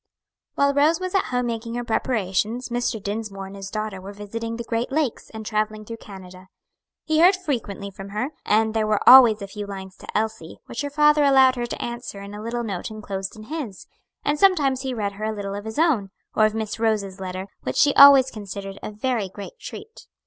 [0.55, 2.99] While Rose was at home making her preparations, Mr.
[2.99, 6.47] Dinsmore and his daughter were visiting the great lakes, and travelling through Canada.
[7.05, 10.81] He heard frequently from her, and there were always a few lines to Elsie, which
[10.81, 13.85] her father allowed her to answer in a little note enclosed in his;
[14.25, 17.45] and sometimes he read her a little of his own, or of Miss Rose's letter,
[17.61, 20.07] which she always considered a very great treat.